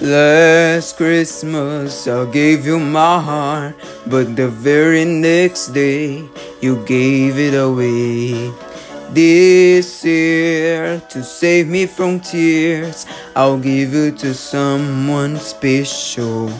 Last 0.00 0.96
Christmas 0.96 2.08
I 2.08 2.24
gave 2.32 2.66
you 2.66 2.80
my 2.80 3.20
heart, 3.20 3.76
but 4.08 4.34
the 4.34 4.48
very 4.48 5.04
next 5.04 5.68
day 5.68 6.24
you 6.60 6.84
gave 6.84 7.38
it 7.38 7.54
away. 7.54 8.52
This 9.10 10.04
year, 10.04 11.00
to 11.10 11.22
save 11.22 11.68
me 11.68 11.86
from 11.86 12.18
tears, 12.18 13.06
I'll 13.36 13.58
give 13.58 13.94
it 13.94 14.18
to 14.18 14.34
someone 14.34 15.36
special. 15.36 16.50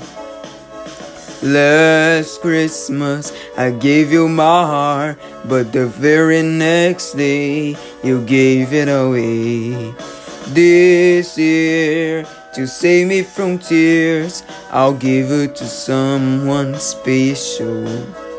Last 1.42 2.40
Christmas 2.40 3.32
I 3.58 3.72
gave 3.72 4.12
you 4.12 4.28
my 4.28 4.62
heart, 4.62 5.18
but 5.44 5.72
the 5.72 5.88
very 5.88 6.40
next 6.40 7.14
day 7.14 7.76
you 8.04 8.24
gave 8.24 8.72
it 8.72 8.86
away. 8.86 9.92
This 10.54 11.36
year, 11.36 12.24
to 12.54 12.66
save 12.68 13.08
me 13.08 13.22
from 13.22 13.58
tears, 13.58 14.44
I'll 14.70 14.94
give 14.94 15.32
it 15.32 15.56
to 15.56 15.64
someone 15.66 16.78
special. 16.78 18.31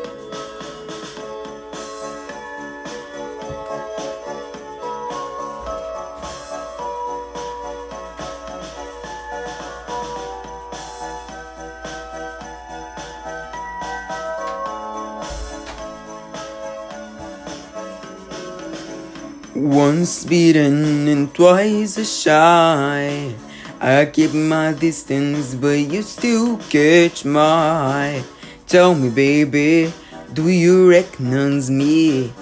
Once 19.54 20.24
beaten 20.24 21.06
and 21.06 21.32
twice 21.32 21.94
shy. 22.22 23.32
I 23.80 24.06
keep 24.06 24.34
my 24.34 24.72
distance, 24.72 25.54
but 25.54 25.78
you 25.78 26.02
still 26.02 26.58
catch 26.68 27.24
my. 27.24 28.24
Tell 28.66 28.96
me, 28.96 29.10
baby, 29.10 29.92
do 30.32 30.48
you 30.48 30.90
recognize 30.90 31.70
me? 31.70 32.32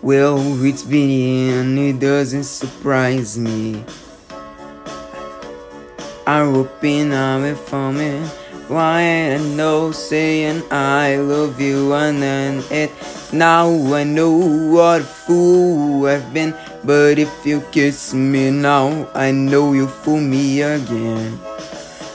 Well, 0.00 0.38
it's 0.64 0.84
been 0.84 1.58
and 1.58 1.78
it 1.78 1.98
doesn't 1.98 2.44
surprise 2.44 3.36
me. 3.36 3.84
I'm 6.24 6.54
hoping 6.54 7.12
I'm 7.12 7.56
forming. 7.56 8.24
Why 8.70 9.34
I 9.34 9.38
know 9.38 9.90
saying 9.90 10.62
I 10.70 11.16
love 11.16 11.60
you 11.60 11.92
and 11.92 12.22
then 12.22 12.62
it 12.70 12.92
now 13.32 13.66
I 13.92 14.04
know 14.04 14.30
what 14.30 15.00
a 15.00 15.04
fool 15.04 16.06
I've 16.06 16.32
been. 16.32 16.54
But 16.84 17.18
if 17.18 17.34
you 17.44 17.62
kiss 17.72 18.14
me 18.14 18.52
now 18.52 19.10
I 19.12 19.32
know 19.32 19.72
you 19.72 19.88
fool 19.88 20.20
me 20.20 20.62
again. 20.62 21.40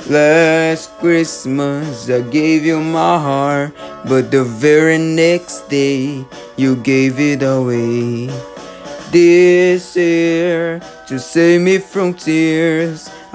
Last 0.08 0.96
Christmas 1.04 2.10
I 2.10 2.22
gave 2.22 2.64
you 2.64 2.80
my 2.80 3.20
heart 3.20 3.74
But 4.08 4.32
the 4.32 4.46
very 4.46 4.98
next 4.98 5.68
day 5.68 6.24
you 6.56 6.78
gave 6.78 7.20
it 7.20 7.44
away. 7.44 8.32
This 9.12 9.98
year 9.98 10.80
to 11.08 11.20
save 11.20 11.60
me 11.60 11.80
from 11.80 12.14
tears 12.14 13.10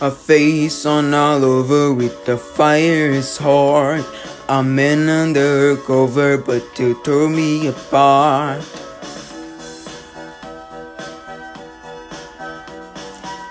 A 0.00 0.12
face 0.12 0.86
on 0.86 1.12
all 1.12 1.44
over 1.44 1.92
with 1.92 2.24
the 2.24 2.38
fire's 2.38 3.36
heart. 3.36 4.06
I'm 4.48 4.78
in 4.78 5.08
undercover, 5.08 6.38
but 6.38 6.62
you 6.78 6.94
tore 7.02 7.28
me 7.28 7.66
apart. 7.66 8.62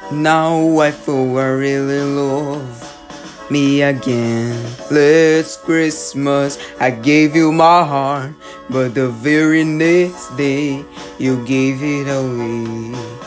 Now 0.09 0.79
I 0.79 0.91
feel 0.91 1.37
I 1.37 1.51
really 1.51 1.99
love 1.99 2.79
me 3.51 3.81
again. 3.81 4.55
Last 4.89 5.63
Christmas 5.63 6.57
I 6.79 6.91
gave 6.91 7.35
you 7.35 7.51
my 7.51 7.83
heart, 7.83 8.31
but 8.69 8.95
the 8.95 9.09
very 9.09 9.65
next 9.65 10.31
day 10.37 10.85
you 11.19 11.43
gave 11.45 11.83
it 11.83 12.07
away. 12.07 13.26